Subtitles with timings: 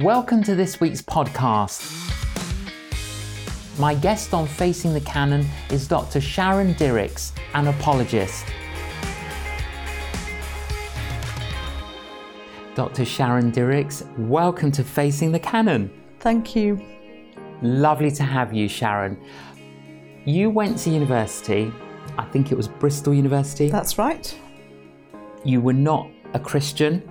[0.00, 1.80] Welcome to this week's podcast.
[3.78, 6.20] My guest on Facing the Canon is Dr.
[6.20, 8.44] Sharon Dirckx, an apologist.
[12.74, 13.04] Dr.
[13.04, 15.88] Sharon Dirckx, welcome to Facing the Canon.
[16.18, 16.84] Thank you.
[17.62, 19.16] Lovely to have you, Sharon.
[20.24, 21.72] You went to university,
[22.18, 23.70] I think it was Bristol University.
[23.70, 24.36] That's right.
[25.44, 27.08] You were not a Christian.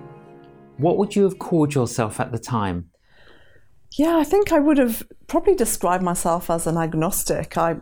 [0.76, 2.90] What would you have called yourself at the time?
[3.96, 7.56] Yeah, I think I would have probably described myself as an agnostic.
[7.56, 7.76] I,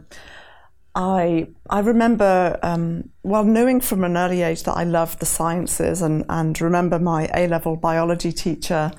[0.94, 6.02] I, I remember, um, well, knowing from an early age that I loved the sciences,
[6.02, 8.92] and and remember my A level biology teacher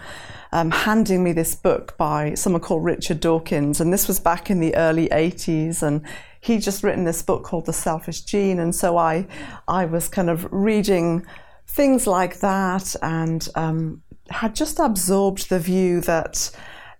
[0.51, 4.59] um, handing me this book by someone called Richard Dawkins, and this was back in
[4.59, 6.01] the early '80s, and
[6.41, 9.27] he'd just written this book called The Selfish Gene, and so I,
[9.67, 11.27] I was kind of reading
[11.73, 16.51] things like that, and um, had just absorbed the view that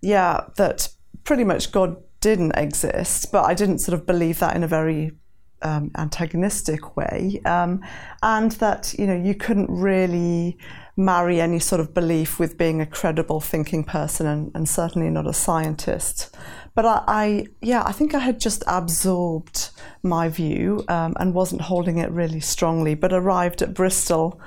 [0.02, 0.88] yeah, that
[1.24, 5.12] pretty much God didn't exist, but I didn't sort of believe that in a very
[5.62, 7.82] um, antagonistic way, um,
[8.22, 10.58] and that you know you couldn't really
[10.96, 15.26] marry any sort of belief with being a credible thinking person, and, and certainly not
[15.26, 16.36] a scientist.
[16.74, 19.70] But I, I, yeah, I think I had just absorbed
[20.02, 24.40] my view um, and wasn't holding it really strongly, but arrived at Bristol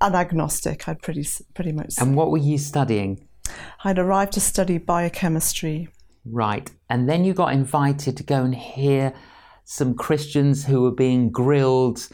[0.00, 0.88] an agnostic.
[0.88, 1.94] I'd pretty pretty much.
[1.98, 3.26] And what were you studying?
[3.84, 5.88] I'd arrived to study biochemistry.
[6.24, 6.70] Right.
[6.88, 9.12] And then you got invited to go and hear
[9.64, 12.08] some Christians who were being grilled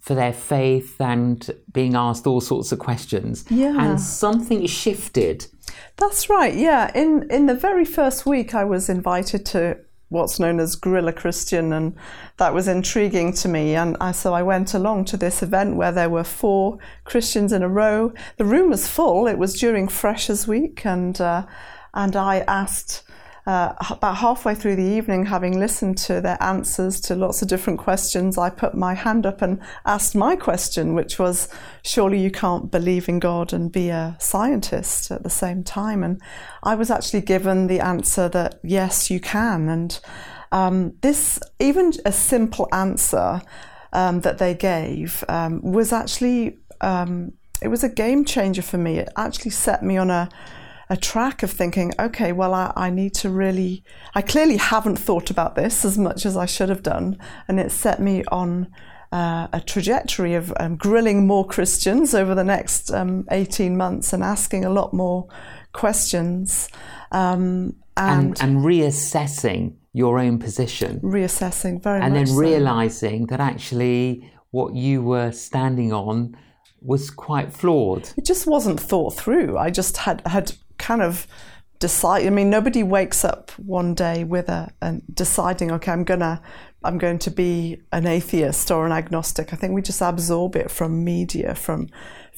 [0.00, 3.44] for their faith and being asked all sorts of questions.
[3.50, 3.76] Yeah.
[3.78, 5.46] And something shifted.
[5.96, 6.54] That's right.
[6.54, 6.90] Yeah.
[6.94, 9.78] In in the very first week I was invited to
[10.10, 11.94] what's known as Grill a Christian, and
[12.38, 13.74] that was intriguing to me.
[13.74, 17.62] And I, so I went along to this event where there were four Christians in
[17.62, 18.12] a row.
[18.36, 19.26] The room was full.
[19.26, 21.46] It was during Freshers Week, and uh,
[21.94, 23.02] and I asked
[23.48, 27.78] uh, about halfway through the evening, having listened to their answers to lots of different
[27.78, 31.48] questions, I put my hand up and asked my question, which was,
[31.82, 36.02] Surely you can't believe in God and be a scientist at the same time?
[36.02, 36.20] And
[36.62, 39.70] I was actually given the answer that, Yes, you can.
[39.70, 39.98] And
[40.52, 43.40] um, this, even a simple answer
[43.94, 46.58] um, that they gave, um, was actually.
[46.82, 48.98] Um, it was a game changer for me.
[48.98, 50.28] It actually set me on a
[50.90, 53.84] a track of thinking, okay, well, I, I, need to really,
[54.14, 57.18] I clearly haven't thought about this as much as I should have done.
[57.46, 58.68] And it set me on
[59.12, 64.22] uh, a trajectory of um, grilling more Christians over the next um, 18 months and
[64.22, 65.28] asking a lot more
[65.72, 66.68] questions.
[67.12, 71.00] Um, and, and, and, reassessing your own position.
[71.00, 72.18] Reassessing, very and much.
[72.20, 72.34] And then so.
[72.34, 76.36] realizing that actually what you were standing on
[76.80, 78.08] was quite flawed.
[78.16, 79.58] It just wasn't thought through.
[79.58, 80.52] I just had had
[80.88, 81.26] kind of
[81.80, 82.26] decide.
[82.26, 86.40] I mean, nobody wakes up one day with a and deciding, okay, I'm gonna,
[86.84, 89.52] I'm going to be an atheist or an agnostic.
[89.52, 91.88] I think we just absorb it from media, from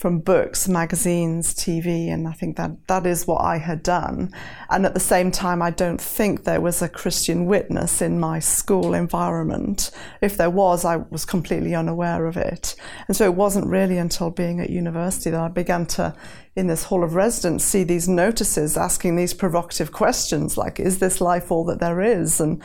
[0.01, 4.33] from books, magazines, TV, and I think that that is what I had done.
[4.71, 8.39] And at the same time, I don't think there was a Christian witness in my
[8.39, 9.91] school environment.
[10.23, 12.77] If there was, I was completely unaware of it.
[13.09, 16.17] And so it wasn't really until being at university that I began to,
[16.57, 21.21] in this hall of residence, see these notices asking these provocative questions like, is this
[21.21, 22.41] life all that there is?
[22.41, 22.63] And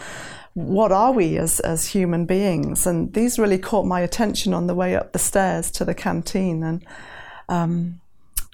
[0.55, 2.87] what are we as, as human beings?
[2.87, 6.63] And these really caught my attention on the way up the stairs to the canteen.
[6.63, 6.85] And
[7.47, 8.01] um,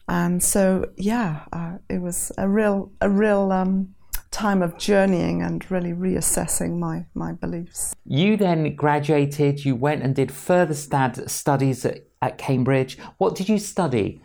[0.08, 3.96] and so, yeah, uh, it was a real, a real um,
[4.32, 7.96] time of journeying and really reassessing my, my beliefs.
[8.06, 12.98] You then graduated, you went and did further stud- studies at, at Cambridge.
[13.20, 14.22] What did you study?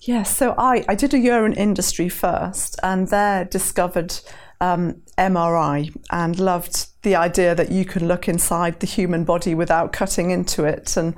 [0.00, 4.20] Yes, so I, I did a year in industry first and there discovered
[4.64, 9.92] um, MRI and loved the idea that you could look inside the human body without
[9.92, 11.14] cutting into it and,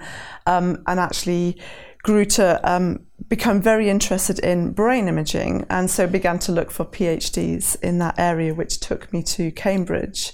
[0.46, 1.60] um, and actually
[2.02, 6.84] grew to um, become very interested in brain imaging and so began to look for
[6.84, 10.32] PhDs in that area, which took me to Cambridge.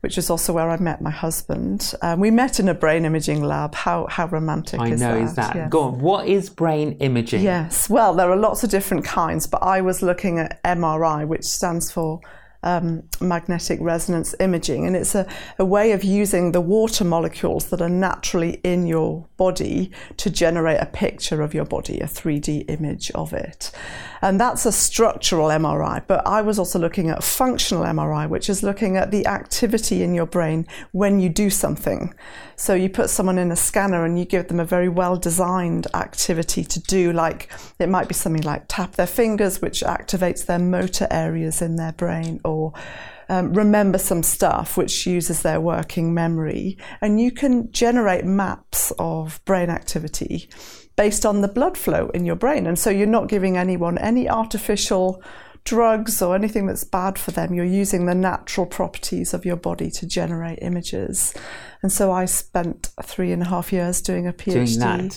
[0.00, 1.94] Which is also where I met my husband.
[2.02, 3.72] Um, we met in a brain imaging lab.
[3.72, 5.22] How how romantic I is know, that?
[5.22, 5.54] is that?
[5.54, 5.70] Yes.
[5.70, 6.00] Go on.
[6.00, 7.44] What is brain imaging?
[7.44, 7.88] Yes.
[7.88, 11.92] Well, there are lots of different kinds, but I was looking at MRI, which stands
[11.92, 12.20] for
[12.62, 14.86] um, magnetic resonance imaging.
[14.86, 15.26] And it's a,
[15.58, 20.80] a way of using the water molecules that are naturally in your body to generate
[20.80, 23.72] a picture of your body, a 3D image of it.
[24.20, 26.06] And that's a structural MRI.
[26.06, 30.14] But I was also looking at functional MRI, which is looking at the activity in
[30.14, 32.14] your brain when you do something.
[32.54, 35.88] So you put someone in a scanner and you give them a very well designed
[35.94, 37.50] activity to do, like
[37.80, 41.92] it might be something like tap their fingers, which activates their motor areas in their
[41.92, 42.51] brain, or
[43.28, 46.76] um, remember some stuff which uses their working memory.
[47.00, 50.48] And you can generate maps of brain activity
[50.96, 52.66] based on the blood flow in your brain.
[52.66, 55.22] And so you're not giving anyone any artificial
[55.64, 57.54] drugs or anything that's bad for them.
[57.54, 61.34] You're using the natural properties of your body to generate images.
[61.82, 65.12] And so I spent three and a half years doing a PhD Doing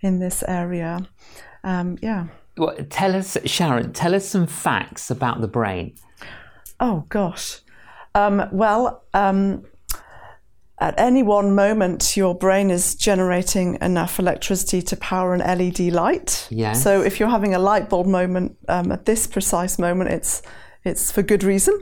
[0.00, 1.06] in this area.
[1.64, 2.28] Um, yeah.
[2.56, 5.94] Well, tell us, Sharon, tell us some facts about the brain.
[6.80, 7.60] Oh gosh.
[8.14, 9.64] Um, well, um,
[10.80, 16.46] at any one moment, your brain is generating enough electricity to power an LED light.
[16.50, 16.82] Yes.
[16.82, 20.42] So if you're having a light bulb moment um, at this precise moment, it's
[20.84, 21.78] it's for good reason.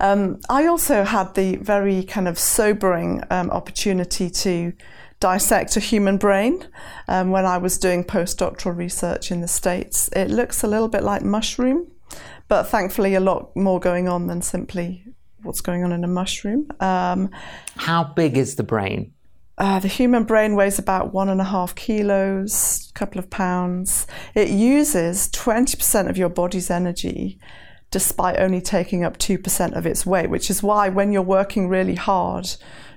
[0.00, 4.72] Um, I also had the very kind of sobering um, opportunity to
[5.20, 6.66] dissect a human brain
[7.06, 10.08] um, when I was doing postdoctoral research in the States.
[10.16, 11.86] It looks a little bit like mushroom,
[12.48, 15.04] but thankfully a lot more going on than simply
[15.42, 16.68] what's going on in a mushroom.
[16.80, 17.30] Um,
[17.76, 19.12] How big is the brain?
[19.60, 24.06] uh, the human brain weighs about one and a half kilos, a couple of pounds.
[24.34, 27.38] It uses 20% of your body's energy
[27.90, 31.96] despite only taking up 2% of its weight, which is why when you're working really
[31.96, 32.46] hard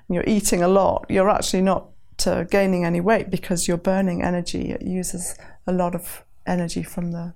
[0.07, 1.89] and you're eating a lot, you're actually not
[2.25, 4.71] uh, gaining any weight because you're burning energy.
[4.71, 5.35] It uses
[5.67, 7.33] a lot of energy from the,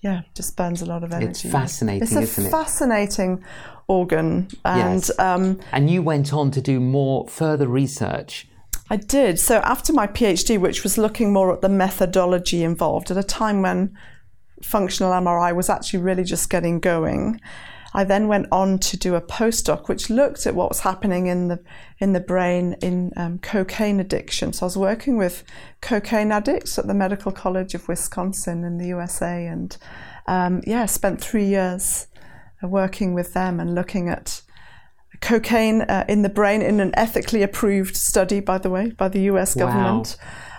[0.00, 1.30] yeah, just burns a lot of energy.
[1.30, 2.50] It's fascinating, It's a isn't it?
[2.50, 3.44] fascinating
[3.88, 4.48] organ.
[4.64, 5.18] And Yes.
[5.18, 8.46] um, And you went on to do more further research.
[8.90, 9.38] I did.
[9.38, 13.60] So after my PhD, which was looking more at the methodology involved, at a time
[13.62, 13.96] when
[14.62, 17.40] functional MRI was actually really just getting going,
[17.94, 21.48] I then went on to do a postdoc, which looked at what was happening in
[21.48, 21.60] the
[21.98, 24.52] in the brain in um, cocaine addiction.
[24.52, 25.42] So I was working with
[25.80, 29.76] cocaine addicts at the Medical College of Wisconsin in the USA, and
[30.26, 32.06] um, yeah, spent three years
[32.62, 34.42] uh, working with them and looking at
[35.20, 39.22] cocaine uh, in the brain in an ethically approved study, by the way, by the
[39.22, 39.66] US Wow.
[39.66, 40.16] government.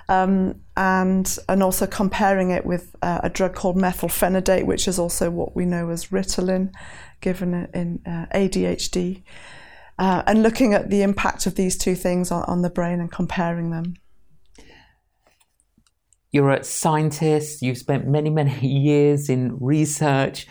[0.09, 5.29] Um, and and also comparing it with uh, a drug called methylphenidate, which is also
[5.29, 6.73] what we know as Ritalin,
[7.21, 9.23] given in- uh, ADHD,
[9.97, 13.11] uh, and looking at the impact of these two things on, on the brain and
[13.11, 13.95] comparing them.
[16.31, 20.47] You're a scientist, you've spent many, many years in research.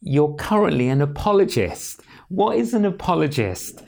[0.00, 2.00] You're currently an apologist.
[2.28, 3.82] What is an apologist?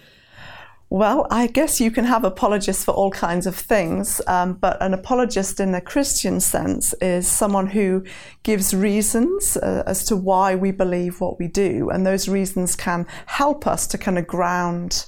[0.92, 4.92] Well, I guess you can have apologists for all kinds of things, um, but an
[4.92, 8.02] apologist in a Christian sense is someone who
[8.42, 13.06] gives reasons uh, as to why we believe what we do, and those reasons can
[13.26, 15.06] help us to kind of ground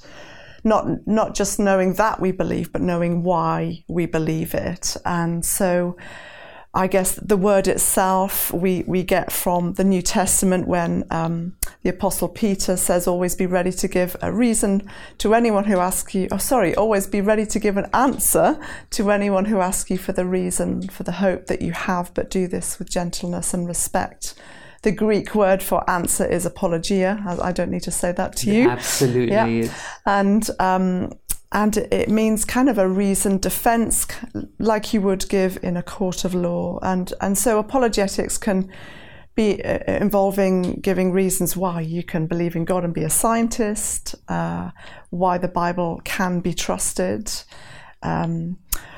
[0.63, 4.95] not not just knowing that we believe, but knowing why we believe it.
[5.03, 5.97] And so,
[6.75, 11.89] I guess the word itself we we get from the New Testament when um, the
[11.89, 14.89] Apostle Peter says, "Always be ready to give a reason
[15.19, 18.59] to anyone who asks you." Oh, sorry, always be ready to give an answer
[18.91, 22.31] to anyone who asks you for the reason for the hope that you have, but
[22.31, 24.33] do this with gentleness and respect.
[24.81, 27.23] The Greek word for answer is apologia.
[27.25, 29.31] I I don't need to say that to you Absolutely.
[29.31, 29.73] Yeah.
[30.07, 31.13] And um,
[31.53, 34.07] and it means kind of a reasoned defence,
[34.59, 38.71] like you would give in a court of law, and and so apologetics can
[39.35, 44.15] be uh, involving giving reasons why you can believe in God and be a scientist,
[44.27, 44.71] uh,
[45.11, 47.31] why the Bible can be trusted.
[48.01, 48.57] Um,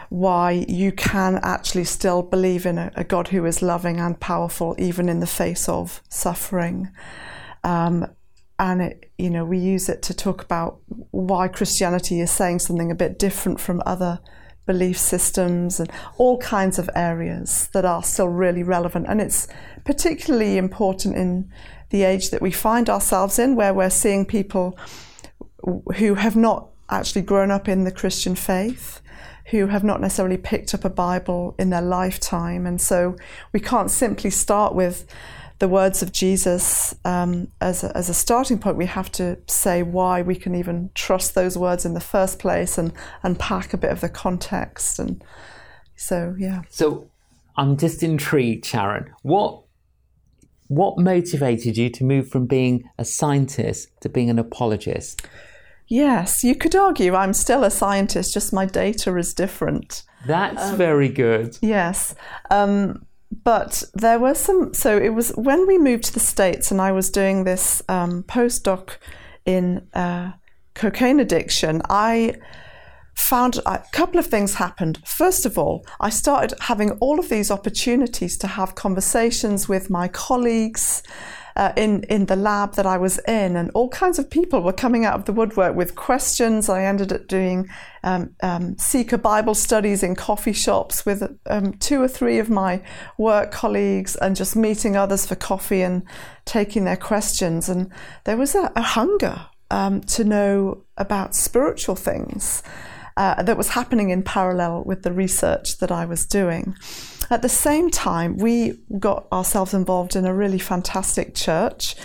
[0.09, 4.75] why you can actually still believe in a, a God who is loving and powerful,
[4.77, 6.89] even in the face of suffering.
[7.63, 8.07] Um,
[8.57, 10.79] and it, you know, we use it to talk about
[11.12, 14.19] why Christianity is saying something a bit different from other
[14.65, 19.05] belief systems and all kinds of areas that are still really relevant.
[19.07, 19.47] And it's
[19.83, 21.51] particularly important in
[21.89, 24.77] the age that we find ourselves in, where we're seeing people
[25.97, 29.01] who have not actually grown up in the Christian faith,
[29.47, 32.65] who have not necessarily picked up a Bible in their lifetime.
[32.65, 33.15] And so
[33.53, 35.05] we can't simply start with
[35.59, 38.77] the words of Jesus um, as, a, as a starting point.
[38.77, 42.77] We have to say why we can even trust those words in the first place
[42.77, 42.91] and
[43.24, 45.00] unpack a bit of the context.
[45.00, 45.24] And
[45.95, 46.63] so, yeah.
[46.69, 47.09] So
[47.57, 49.13] I'm just intrigued, Sharon.
[49.21, 49.62] What
[50.67, 55.21] what motivated you to move from being a scientist to being an apologist?
[55.88, 60.01] Yes, you could argue I'm still a scientist, just my data is different.
[60.25, 61.57] That's very good.
[61.62, 62.15] Yes.
[62.50, 63.04] Um,
[63.45, 64.73] but there were some.
[64.73, 68.23] So it was when we moved to the States and I was doing this um,
[68.23, 68.97] postdoc
[69.45, 70.31] in uh,
[70.73, 72.33] cocaine addiction, I
[73.15, 74.99] found a couple of things happened.
[75.05, 80.07] First of all, I started having all of these opportunities to have conversations with my
[80.07, 81.03] colleagues.
[81.57, 84.74] Uh, in in the lab that I was in, and all kinds of people were
[84.74, 86.67] coming out of the woodwork with questions.
[86.67, 87.69] I ended up doing
[88.03, 92.81] um, um, seeker Bible studies in coffee shops with um, two or three of my
[93.17, 96.03] work colleagues, and just meeting others for coffee and
[96.43, 97.69] taking their questions.
[97.69, 97.89] And
[98.25, 102.63] there was a, a hunger um, to know about spiritual things
[103.17, 106.75] uh, that was happening in parallel with the research that I was doing.
[107.29, 111.95] At the same time, we got ourselves involved in a really fantastic church.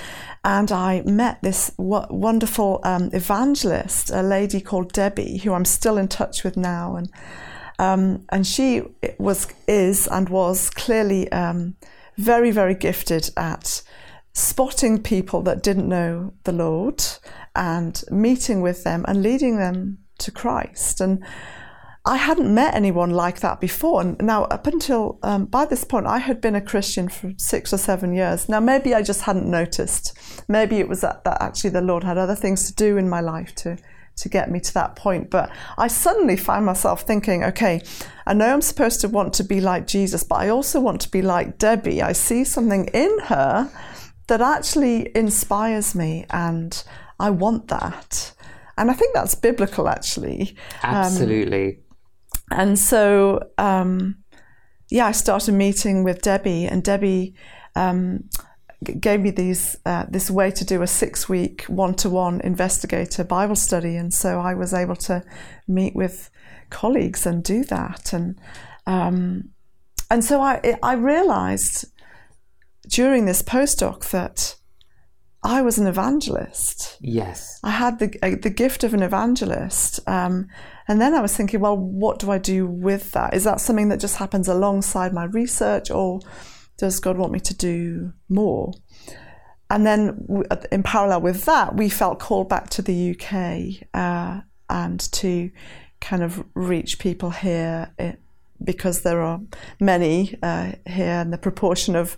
[0.42, 6.08] And I met this wonderful um, evangelist, a lady called Debbie, who I'm still in
[6.08, 6.96] touch with now.
[6.96, 7.10] And,
[7.78, 8.82] um, and she
[9.18, 11.76] was, is, and was clearly um,
[12.16, 13.82] very, very gifted at
[14.32, 17.04] spotting people that didn't know the Lord
[17.54, 21.00] and meeting with them and leading them to Christ.
[21.00, 21.24] And
[22.04, 24.00] I hadn't met anyone like that before.
[24.00, 27.74] And now, up until um, by this point, I had been a Christian for six
[27.74, 28.48] or seven years.
[28.48, 30.18] Now, maybe I just hadn't noticed.
[30.48, 33.20] Maybe it was that, that actually the Lord had other things to do in my
[33.20, 33.76] life to
[34.16, 35.30] to get me to that point.
[35.30, 37.80] But I suddenly find myself thinking, okay,
[38.26, 41.10] I know I'm supposed to want to be like Jesus, but I also want to
[41.10, 42.02] be like Debbie.
[42.02, 43.70] I see something in her
[44.28, 46.82] that actually inspires me, and
[47.18, 48.32] I want that.
[48.80, 50.56] And I think that's biblical, actually.
[50.82, 51.80] Um, Absolutely.
[52.50, 54.16] Um, and so, um,
[54.90, 57.34] yeah, I started meeting with Debbie, and Debbie
[57.76, 58.24] um,
[58.98, 63.22] gave me these uh, this way to do a six week one to one investigator
[63.22, 65.22] Bible study, and so I was able to
[65.68, 66.30] meet with
[66.70, 68.40] colleagues and do that, and
[68.86, 69.50] um,
[70.10, 71.84] and so I I realised
[72.88, 74.56] during this postdoc that
[75.42, 76.98] I was an evangelist.
[77.00, 77.60] Yes.
[77.62, 80.00] I had the, uh, the gift of an evangelist.
[80.06, 80.48] Um,
[80.86, 83.32] and then I was thinking, well, what do I do with that?
[83.32, 86.20] Is that something that just happens alongside my research, or
[86.76, 88.72] does God want me to do more?
[89.70, 90.26] And then,
[90.72, 95.50] in parallel with that, we felt called back to the UK uh, and to
[96.00, 98.20] kind of reach people here it,
[98.62, 99.40] because there are
[99.78, 102.16] many uh, here, and the proportion of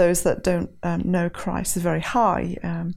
[0.00, 2.56] those that don't um, know Christ is very high.
[2.62, 2.94] Um,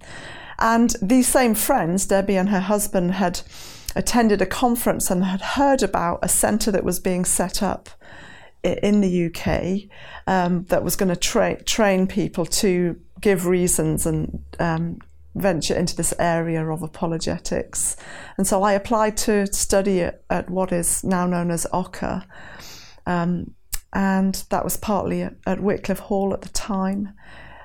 [0.57, 3.41] and these same friends, Debbie and her husband, had
[3.93, 7.89] attended a conference and had heard about a centre that was being set up
[8.63, 9.89] in the UK
[10.27, 14.99] um, that was going to tra- train people to give reasons and um,
[15.35, 17.97] venture into this area of apologetics.
[18.37, 22.25] And so I applied to study at, at what is now known as OCCA.
[23.05, 23.53] Um,
[23.93, 27.13] and that was partly at, Wycliffe Hall at the time.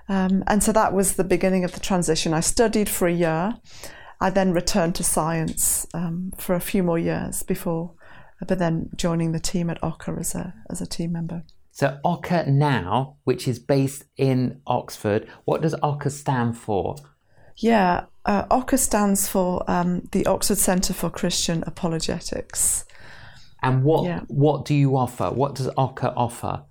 [0.09, 2.35] Um, and so that was the beginning of the transition.
[2.35, 3.55] I studied for a year.
[4.21, 7.95] I then returned to science um, for a few more years before,
[8.47, 11.45] but then joining the team at OCCA as a, as a team member.
[11.71, 16.97] So OCCA now, which is based in Oxford, what does OCCA stand for?
[17.57, 22.85] Yeah, uh, stands for um, the Oxford Centre for Christian Apologetics.
[23.63, 24.21] And what yeah.
[24.29, 25.31] what do you offer?
[25.31, 26.63] What does OCCA offer?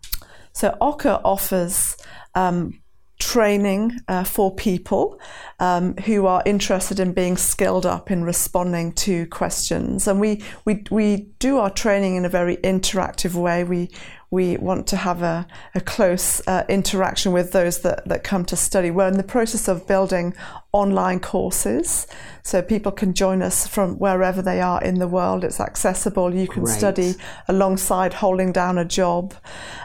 [0.53, 1.97] So OCCA offers
[2.33, 2.79] um,
[3.19, 5.19] training uh, for people
[5.59, 10.07] um, who are interested in being skilled up in responding to questions.
[10.07, 13.63] And we, we, we do our training in a very interactive way.
[13.63, 13.89] We,
[14.29, 18.55] we want to have a, a close uh, interaction with those that, that come to
[18.57, 18.91] study.
[18.91, 20.33] We're in the process of building
[20.73, 22.07] online courses
[22.43, 25.45] so people can join us from wherever they are in the world.
[25.45, 26.35] It's accessible.
[26.35, 26.77] You can Great.
[26.77, 27.15] study
[27.47, 29.33] alongside holding down a job.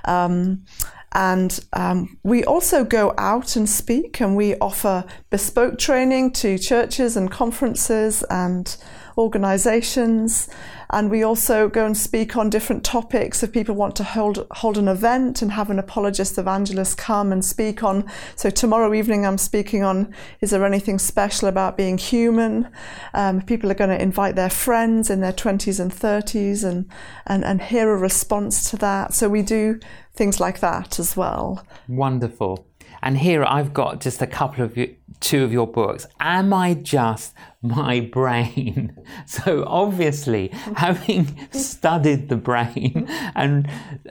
[0.04, 0.64] Um,
[1.12, 7.16] and um, we also go out and speak and we offer bespoke training to churches
[7.16, 8.76] and conferences and
[9.16, 10.48] organizations.
[10.90, 13.42] And we also go and speak on different topics.
[13.42, 17.42] If people want to hold, hold an event and have an apologist evangelist come and
[17.44, 18.04] speak on.
[18.36, 22.68] So tomorrow evening, I'm speaking on is there anything special about being human?
[23.14, 26.90] Um, people are going to invite their friends in their 20s and 30s and,
[27.26, 29.14] and, and hear a response to that.
[29.14, 29.80] So we do
[30.14, 31.66] things like that as well.
[31.88, 32.66] Wonderful.
[33.02, 34.76] And here I've got just a couple of
[35.22, 36.06] two of your books.
[36.20, 38.96] Am I just my brain?
[39.26, 43.68] So obviously, having studied the brain and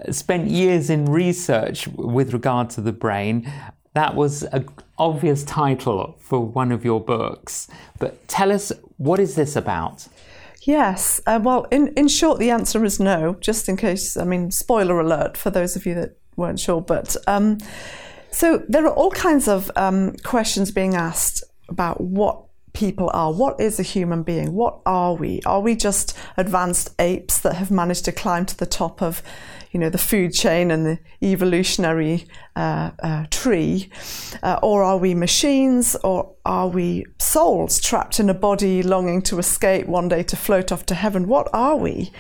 [0.10, 3.52] spent years in research with regard to the brain,
[3.94, 7.68] that was an obvious title for one of your books.
[8.00, 10.08] But tell us, what is this about?
[10.64, 11.20] Yes.
[11.26, 15.00] Uh, well, in, in short, the answer is no, just in case, I mean, spoiler
[15.00, 16.82] alert for those of you that weren't sure.
[16.82, 17.58] But um,
[18.32, 23.34] so there are all kinds of um, questions being asked about what people are.
[23.34, 24.54] What is a human being?
[24.54, 25.42] What are we?
[25.46, 29.22] Are we just advanced apes that have managed to climb to the top of,
[29.72, 33.90] you know, the food chain and the evolutionary uh, uh, tree,
[34.44, 39.40] uh, or are we machines, or are we souls trapped in a body longing to
[39.40, 41.28] escape one day to float off to heaven?
[41.28, 42.12] What are we?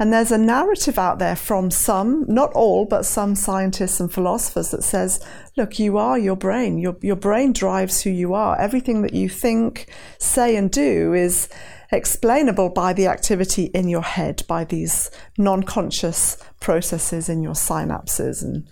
[0.00, 4.70] And there's a narrative out there from some, not all, but some scientists and philosophers
[4.70, 5.22] that says,
[5.58, 6.78] look, you are your brain.
[6.78, 8.58] Your, your brain drives who you are.
[8.58, 11.50] Everything that you think, say, and do is
[11.92, 18.42] explainable by the activity in your head, by these non conscious processes in your synapses.
[18.42, 18.66] And,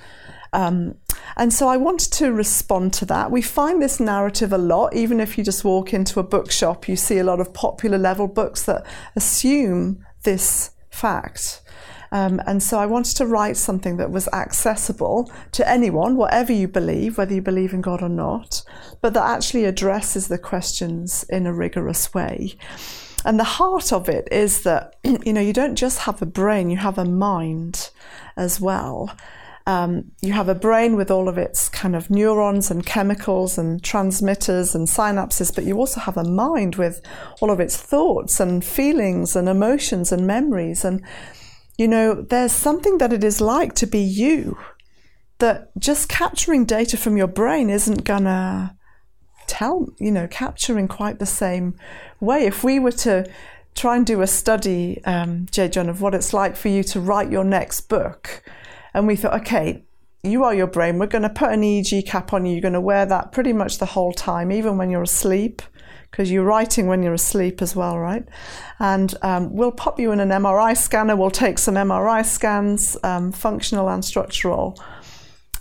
[0.54, 0.94] um,
[1.36, 3.30] and so I wanted to respond to that.
[3.30, 6.96] We find this narrative a lot, even if you just walk into a bookshop, you
[6.96, 11.62] see a lot of popular level books that assume this fact.
[12.10, 16.66] Um, and so I wanted to write something that was accessible to anyone, whatever you
[16.66, 18.62] believe, whether you believe in God or not,
[19.00, 22.56] but that actually addresses the questions in a rigorous way.
[23.24, 26.70] And the heart of it is that, you know, you don't just have a brain,
[26.70, 27.90] you have a mind
[28.36, 29.14] as well.
[29.68, 33.84] Um, you have a brain with all of its kind of neurons and chemicals and
[33.84, 37.02] transmitters and synapses, but you also have a mind with
[37.42, 40.86] all of its thoughts and feelings and emotions and memories.
[40.86, 41.04] And,
[41.76, 44.56] you know, there's something that it is like to be you
[45.36, 48.74] that just capturing data from your brain isn't gonna
[49.48, 51.74] tell, you know, capture in quite the same
[52.20, 52.46] way.
[52.46, 53.30] If we were to
[53.74, 55.68] try and do a study, um, J.
[55.68, 58.42] John, of what it's like for you to write your next book,
[58.94, 59.84] and we thought, okay,
[60.22, 60.98] you are your brain.
[60.98, 62.52] We're going to put an EEG cap on you.
[62.52, 65.62] You're going to wear that pretty much the whole time, even when you're asleep,
[66.10, 68.24] because you're writing when you're asleep as well, right?
[68.78, 71.16] And um, we'll pop you in an MRI scanner.
[71.16, 74.78] We'll take some MRI scans, um, functional and structural,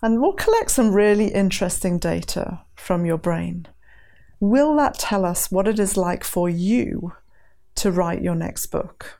[0.01, 3.67] and we'll collect some really interesting data from your brain.
[4.39, 7.13] Will that tell us what it is like for you
[7.75, 9.19] to write your next book?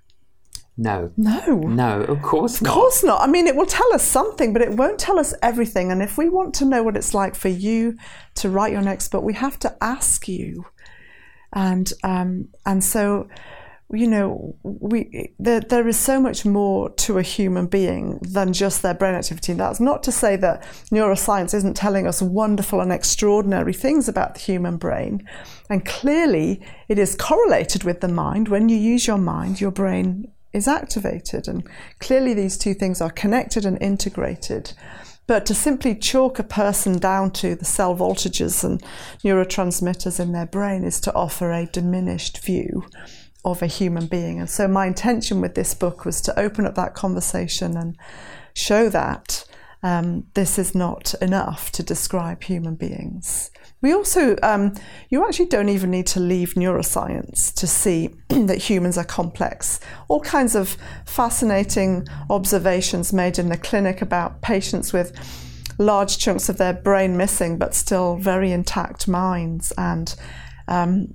[0.77, 1.12] No.
[1.17, 1.55] No.
[1.55, 2.69] No, of course not.
[2.69, 3.22] Of course not.
[3.22, 5.91] I mean, it will tell us something, but it won't tell us everything.
[5.91, 7.98] And if we want to know what it's like for you
[8.36, 10.65] to write your next book, we have to ask you.
[11.51, 13.27] And um, and so,
[13.92, 18.83] you know, we there, there is so much more to a human being than just
[18.83, 19.53] their brain activity.
[19.53, 20.61] And that's not to say that
[20.92, 25.27] neuroscience isn't telling us wonderful and extraordinary things about the human brain.
[25.72, 28.50] And clearly, it is correlated with the mind.
[28.50, 31.48] When you use your mind, your brain is activated.
[31.48, 31.63] And
[32.00, 34.74] clearly, these two things are connected and integrated.
[35.27, 38.81] But to simply chalk a person down to the cell voltages and
[39.24, 42.85] neurotransmitters in their brain is to offer a diminished view
[43.43, 44.39] of a human being.
[44.39, 47.98] And so, my intention with this book was to open up that conversation and
[48.53, 49.46] show that
[49.83, 53.51] um, this is not enough to describe human beings.
[53.81, 54.74] We also, um,
[55.09, 59.79] you actually don't even need to leave neuroscience to see that humans are complex.
[60.07, 65.13] All kinds of fascinating observations made in the clinic about patients with
[65.77, 70.16] large chunks of their brain missing but still very intact minds, and
[70.68, 71.07] um,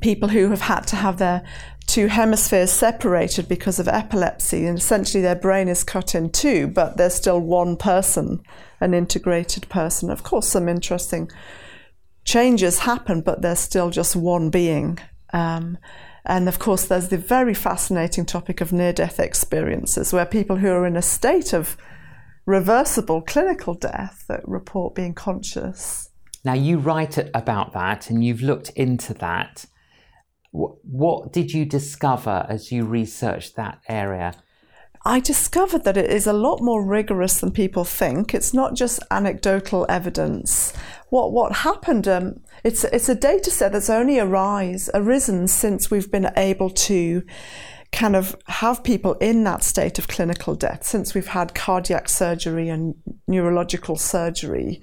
[0.00, 1.42] people who have had to have their
[1.86, 6.96] two hemispheres separated because of epilepsy, and essentially their brain is cut in two, but
[6.96, 8.40] they're still one person,
[8.80, 10.10] an integrated person.
[10.10, 11.28] Of course, some interesting
[12.28, 14.98] changes happen, but there's still just one being.
[15.32, 15.78] Um,
[16.26, 20.68] and of course, there's the very fascinating topic of near death experiences, where people who
[20.68, 21.76] are in a state of
[22.44, 26.10] reversible clinical death that report being conscious.
[26.44, 29.64] Now, you write about that and you've looked into that.
[30.52, 34.34] What did you discover as you researched that area?
[35.04, 38.34] I discovered that it is a lot more rigorous than people think.
[38.34, 40.72] It's not just anecdotal evidence.
[41.10, 42.08] What what happened?
[42.08, 47.22] Um, it's it's a data set that's only arise arisen since we've been able to
[47.92, 52.68] kind of have people in that state of clinical death since we've had cardiac surgery
[52.68, 52.94] and
[53.26, 54.82] neurological surgery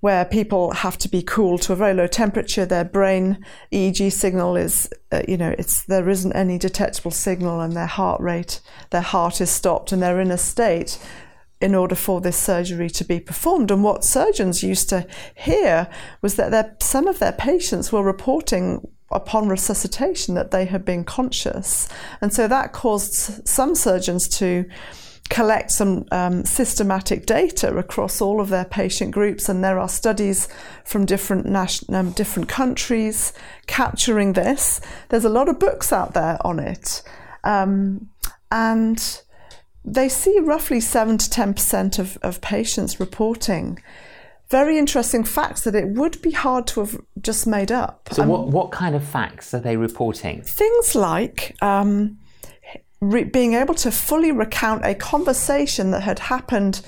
[0.00, 2.64] where people have to be cooled to a very low temperature.
[2.64, 7.74] Their brain EEG signal is, uh, you know, it's there isn't any detectable signal, and
[7.74, 10.98] their heart rate, their heart is stopped, and they're in a state
[11.60, 13.72] in order for this surgery to be performed.
[13.72, 15.88] And what surgeons used to hear
[16.22, 21.88] was that some of their patients were reporting upon resuscitation that they had been conscious,
[22.20, 24.64] and so that caused some surgeons to
[25.28, 30.48] collect some um, systematic data across all of their patient groups, and there are studies
[30.84, 33.32] from different nation, um, different countries
[33.66, 34.80] capturing this.
[35.08, 37.02] There's a lot of books out there on it,
[37.44, 38.08] um,
[38.50, 39.22] and
[39.84, 43.78] they see roughly 7 to 10% of, of patients reporting
[44.50, 48.08] very interesting facts that it would be hard to have just made up.
[48.12, 50.42] So, what, what kind of facts are they reporting?
[50.42, 52.18] Things like um,
[53.00, 56.80] re- being able to fully recount a conversation that had happened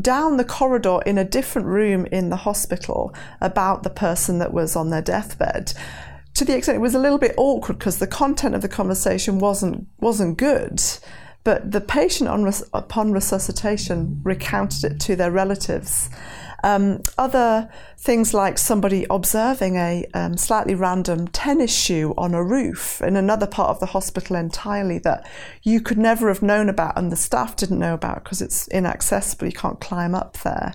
[0.00, 4.76] down the corridor in a different room in the hospital about the person that was
[4.76, 5.72] on their deathbed.
[6.34, 9.38] To the extent it was a little bit awkward because the content of the conversation
[9.38, 10.80] wasn't wasn't good
[11.48, 16.10] but the patient on res- upon resuscitation recounted it to their relatives
[16.62, 23.00] um, other things like somebody observing a um, slightly random tennis shoe on a roof
[23.00, 25.26] in another part of the hospital entirely that
[25.62, 29.46] you could never have known about and the staff didn't know about because it's inaccessible,
[29.46, 30.74] you can't climb up there.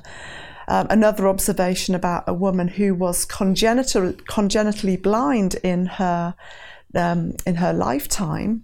[0.67, 6.33] Um, another observation about a woman who was congenital, congenitally blind in her
[6.95, 8.63] um, in her lifetime,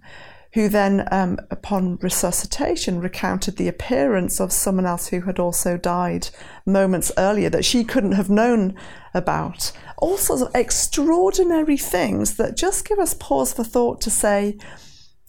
[0.54, 6.28] who then, um, upon resuscitation, recounted the appearance of someone else who had also died
[6.66, 8.74] moments earlier that she couldn't have known
[9.14, 9.72] about.
[9.98, 14.58] All sorts of extraordinary things that just give us pause for thought to say,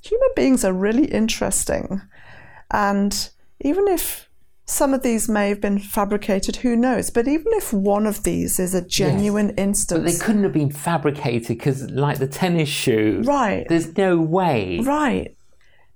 [0.02, 2.02] human beings are really interesting.
[2.72, 3.30] And
[3.60, 4.28] even if
[4.72, 7.10] some of these may have been fabricated, who knows?
[7.10, 10.04] But even if one of these is a genuine yes, instance.
[10.04, 13.66] But they couldn't have been fabricated because, like the tennis shoe, right?
[13.68, 14.80] There's no way.
[14.80, 15.36] Right.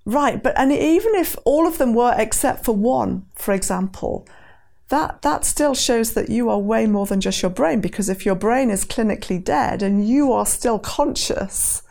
[0.05, 0.43] Right.
[0.43, 4.27] But, and even if all of them were except for one, for example,
[4.89, 8.25] that, that still shows that you are way more than just your brain because if
[8.25, 11.81] your brain is clinically dead and you are still conscious,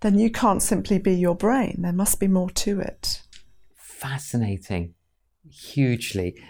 [0.00, 1.78] then you can't simply be your brain.
[1.78, 3.22] There must be more to it.
[3.76, 4.94] Fascinating
[5.54, 6.40] hugely.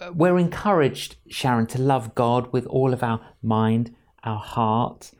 [0.00, 3.94] Uh, we're encouraged, Sharon, to love God with all of our mind,
[4.24, 5.10] our heart.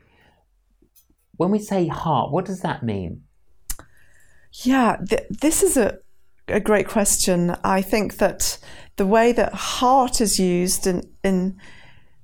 [1.35, 3.23] When we say heart, what does that mean?
[4.63, 5.99] Yeah, th- this is a,
[6.47, 7.55] a great question.
[7.63, 8.57] I think that
[8.95, 11.57] the way that heart is used in, in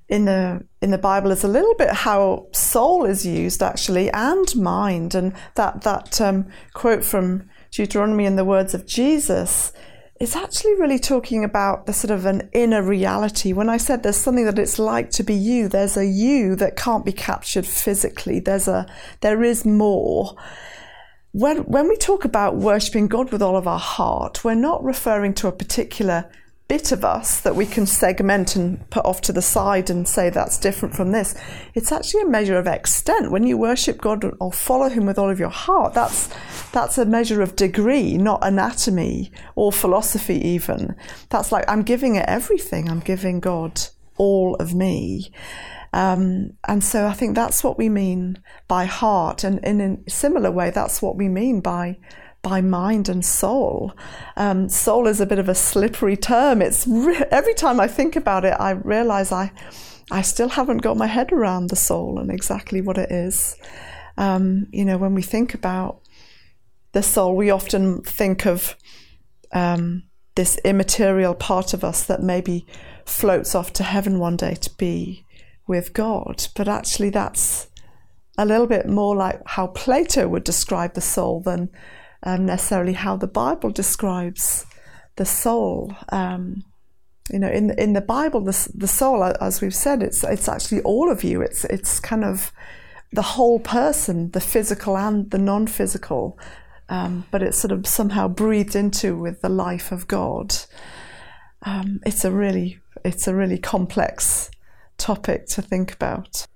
[0.08, 4.56] in the in the Bible is a little bit how soul is used actually and
[4.56, 9.72] mind and that that um, quote from Deuteronomy in the words of Jesus
[10.20, 13.54] it's actually really talking about the sort of an inner reality.
[13.54, 16.76] When I said there's something that it's like to be you, there's a you that
[16.76, 18.42] can't be captured physically.
[18.42, 18.86] There's a,
[19.22, 20.36] there is more.
[21.32, 25.36] When, when we talk about worshipping God with all of our heart, we're not referring
[25.36, 26.30] to a particular
[26.70, 30.30] bit of us that we can segment and put off to the side and say
[30.30, 31.36] that's different from this.
[31.74, 33.32] It's actually a measure of extent.
[33.32, 36.30] When you worship God or follow Him with all of your heart, that's
[36.72, 40.96] that's a measure of degree, not anatomy or philosophy even.
[41.30, 42.88] That's like I'm giving it everything.
[42.88, 43.82] I'm giving God
[44.18, 45.32] all of me.
[45.92, 49.44] Um, and so I think that's what we mean by heart.
[49.44, 51.98] And in a similar way, that's what we mean by
[52.42, 53.94] by mind and soul.
[54.38, 56.62] Um, soul is a bit of a slippery term.
[56.62, 59.52] It's re- every time I think about it, I realize I,
[60.12, 63.56] I still haven't got my head around the soul and exactly what it is.
[64.18, 66.02] Um, you know, when we think about
[66.94, 68.76] the soul, we often think of
[69.52, 70.04] um,
[70.36, 72.66] this immaterial part of us that maybe
[73.06, 75.26] floats off to heaven one day to be
[75.68, 76.48] with God.
[76.56, 77.68] But actually, that's
[78.38, 81.70] a little bit more like how Plato would describe the soul than
[82.24, 84.66] um, necessarily how the Bible describes
[85.16, 85.94] the soul.
[86.10, 86.64] Um,
[87.32, 90.82] you know, in in the Bible, the, the soul, as we've said, it's it's actually
[90.82, 91.42] all of you.
[91.42, 92.52] It's it's kind of
[93.12, 96.40] the whole person, the physical and the non-physical,
[96.90, 100.56] um, but it's sort of somehow breathed into with the life of God.
[101.64, 104.50] Um, it's a really it's a really complex
[104.98, 106.48] topic to think about.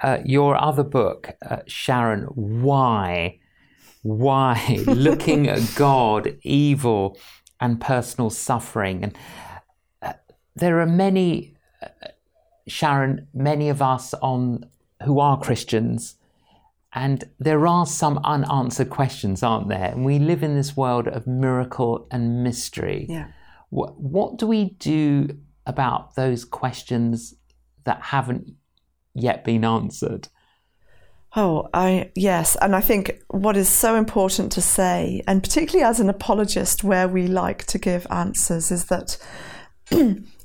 [0.00, 3.38] Uh, your other book, uh, Sharon, why
[4.02, 7.18] why looking at God, evil,
[7.60, 9.04] and personal suffering.
[9.04, 9.18] And
[10.02, 10.12] uh,
[10.56, 12.08] there are many, uh,
[12.66, 14.66] Sharon, many of us on
[15.04, 16.16] who are Christians,
[16.92, 19.92] and there are some unanswered questions, aren't there?
[19.92, 23.06] And we live in this world of miracle and mystery.
[23.08, 23.28] Yeah.
[23.68, 27.34] What, what do we do about those questions
[27.84, 28.54] that haven't
[29.14, 30.28] yet been answered?
[31.36, 36.00] Oh, I yes, and I think what is so important to say, and particularly as
[36.00, 39.16] an apologist, where we like to give answers, is that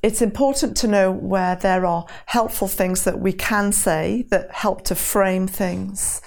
[0.04, 4.84] it's important to know where there are helpful things that we can say that help
[4.84, 6.22] to frame things,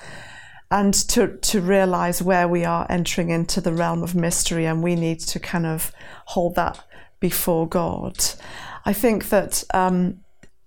[0.73, 4.97] and to to realize where we are entering into the realm of mystery, and we
[4.97, 5.93] need to kind of
[6.27, 6.85] hold that
[7.21, 8.19] before God.
[8.85, 10.19] I think that um,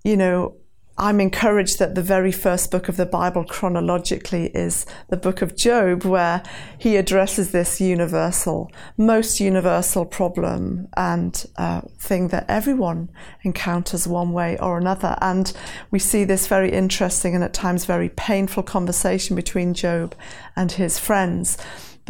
[0.06, 0.56] you know
[1.02, 5.56] I'm encouraged that the very first book of the Bible chronologically is the book of
[5.56, 6.44] Job, where
[6.78, 13.10] he addresses this universal, most universal problem and uh, thing that everyone
[13.42, 15.18] encounters one way or another.
[15.22, 15.52] And
[15.90, 20.14] we see this very interesting and at times very painful conversation between Job
[20.56, 21.58] and his friends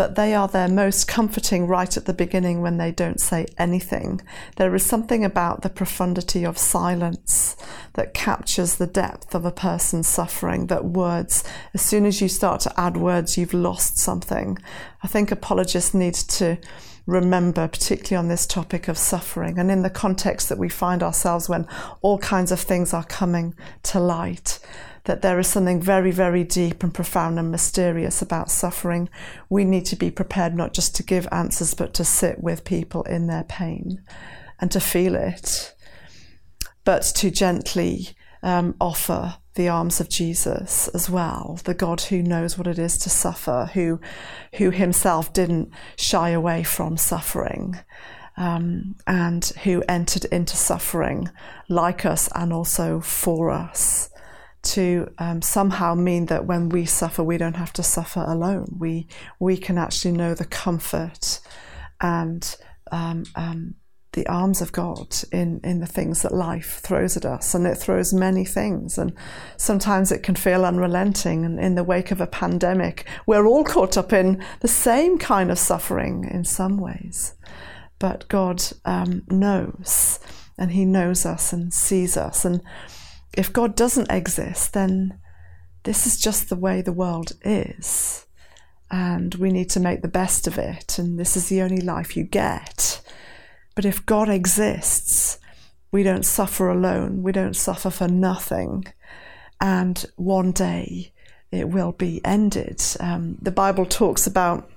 [0.02, 4.20] but they are their most comforting right at the beginning when they don't say anything.
[4.56, 7.56] There is something about the profundity of silence
[7.94, 11.44] that captures the depth of a person's suffering, that words,
[11.76, 14.58] as soon as you start to add words, you've lost something.
[15.04, 16.58] I think apologists need to
[17.06, 21.48] remember, particularly on this topic of suffering and in the context that we find ourselves
[21.48, 21.68] when
[22.02, 24.58] all kinds of things are coming to light
[25.06, 29.10] that there is something very, very deep and profound and mysterious about suffering.
[29.50, 33.04] We need to be prepared not just to give answers, but to sit with people
[33.04, 34.04] in their pain
[34.60, 35.74] and to feel it,
[36.84, 38.10] but to gently
[38.44, 42.98] um, offer the arms of Jesus as well, the God who knows what it is
[43.00, 44.00] to suffer, who,
[44.56, 47.80] who himself didn't shy away from suffering.
[48.38, 51.30] Um, and who entered into suffering
[51.68, 54.11] like us and also for us
[54.64, 58.76] to um, somehow mean that when we suffer, we don't have to suffer alone.
[58.78, 59.08] We
[59.40, 61.40] we can actually know the comfort
[62.00, 62.56] and
[62.92, 63.76] um, um,
[64.14, 67.76] the arms of God in in the things that life throws at us, and it
[67.76, 69.14] throws many things, and
[69.58, 71.44] sometimes it can feel unrelenting.
[71.44, 75.50] And in the wake of a pandemic, we're all caught up in the same kind
[75.50, 77.34] of suffering in some ways,
[77.98, 80.20] but God um, knows,
[80.58, 82.62] and He knows us and sees us, and
[83.34, 85.20] if God doesn't exist, then
[85.84, 88.26] this is just the way the world is.
[88.90, 91.00] And we need to make the best of it.
[91.00, 93.02] And this is the only life you get.
[93.74, 95.40] But if God exists,
[95.92, 97.24] we don't suffer alone.
[97.24, 98.86] We don't suffer for nothing.
[99.62, 101.14] And one day
[101.52, 102.84] it will be ended.
[103.00, 104.70] Um, the Bible talks about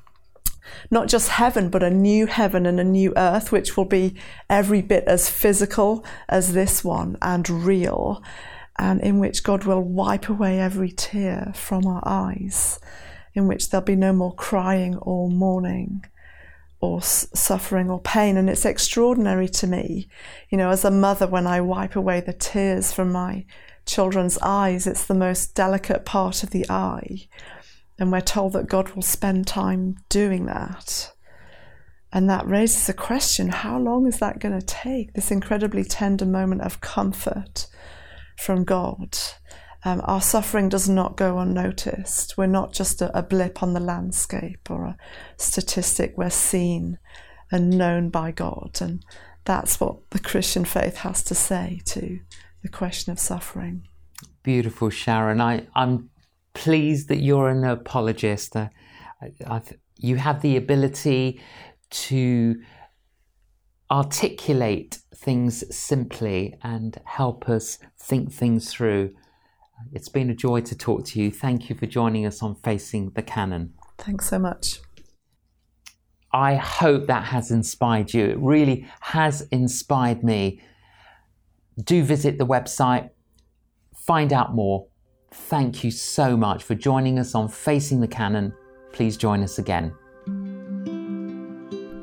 [0.91, 4.15] not just heaven, but a new heaven and a new earth, which will be
[4.49, 8.23] every bit as physical as this one and real,
[8.79, 12.81] and in which God will wipe away every tear from our eyes,
[13.35, 16.05] in which there'll be no more crying or mourning
[16.81, 18.37] or suffering or pain.
[18.37, 20.09] And it's extraordinary to me,
[20.51, 23.47] you know, as a mother, when I wipe away the tears from my
[23.87, 27.29] children's eyes, it's the most delicate part of the eye.
[27.99, 31.13] And we're told that God will spend time doing that.
[32.13, 35.15] And that raises a question how long is that going to take?
[35.15, 37.67] This incredibly tender moment of comfort
[38.37, 39.19] from God.
[39.85, 42.39] Um, our suffering does not go unnoticed.
[42.39, 44.97] We're not just a, a blip on the landscape or a
[45.37, 46.15] statistic.
[46.17, 46.99] We're seen
[47.51, 48.79] and known by God.
[48.81, 49.05] And
[49.45, 52.21] that's what the Christian faith has to say to
[52.63, 53.87] the question of suffering.
[54.43, 55.41] Beautiful, Sharon.
[55.41, 56.11] I, I'm
[56.55, 58.57] pleased that you're an apologist.
[58.57, 58.69] Uh,
[59.47, 59.61] I,
[59.97, 61.41] you have the ability
[61.91, 62.57] to
[63.91, 69.15] articulate things simply and help us think things through.
[69.93, 71.31] It's been a joy to talk to you.
[71.31, 73.75] Thank you for joining us on Facing the Canon.
[73.99, 74.81] Thanks so much.
[76.33, 78.25] I hope that has inspired you.
[78.25, 80.61] It really has inspired me.
[81.81, 83.11] Do visit the website,
[83.95, 84.89] find out more
[85.35, 88.55] Thank you so much for joining us on Facing the Canon.
[88.93, 89.93] Please join us again.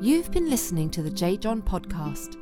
[0.02, 1.36] You've been listening to the J.
[1.36, 2.36] John podcast.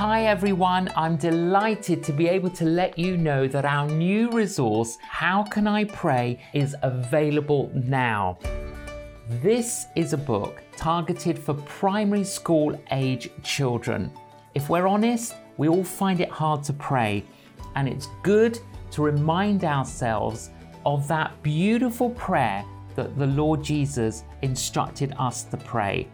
[0.00, 4.96] Hi everyone, I'm delighted to be able to let you know that our new resource,
[5.02, 8.38] How Can I Pray, is available now.
[9.42, 14.10] This is a book targeted for primary school age children.
[14.54, 17.22] If we're honest, we all find it hard to pray,
[17.74, 18.58] and it's good
[18.92, 20.48] to remind ourselves
[20.86, 26.08] of that beautiful prayer that the Lord Jesus instructed us to pray.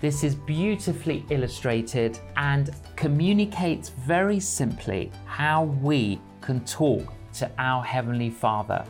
[0.00, 8.30] This is beautifully illustrated and communicates very simply how we can talk to our Heavenly
[8.30, 8.84] Father.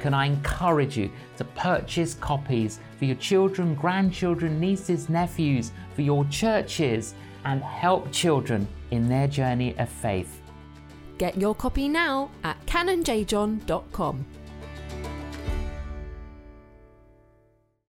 [0.00, 6.26] Can I encourage you to purchase copies for your children, grandchildren, nieces, nephews, for your
[6.26, 7.14] churches,
[7.46, 10.42] and help children in their journey of faith?
[11.16, 14.26] Get your copy now at canonjjohn.com.